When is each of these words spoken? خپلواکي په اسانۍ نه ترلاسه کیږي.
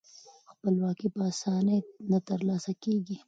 خپلواکي 0.51 1.07
په 1.15 1.21
اسانۍ 1.31 1.79
نه 2.11 2.19
ترلاسه 2.29 2.71
کیږي. 2.83 3.15